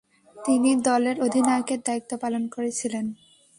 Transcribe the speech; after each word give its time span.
তিনি 0.35 0.69
দলের 0.87 1.17
অধিনায়কের 1.21 1.79
দায়িত্ব 1.85 2.11
পালন 2.17 2.43
করেছিলেন। 2.47 3.05